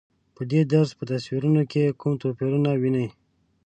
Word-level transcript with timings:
په 0.35 0.41
دې 0.51 0.61
درس 0.71 0.91
په 0.97 1.03
تصویرونو 1.11 1.61
کې 1.71 1.95
کوم 1.99 2.13
توپیرونه 2.21 2.71
وینئ؟ 2.81 3.07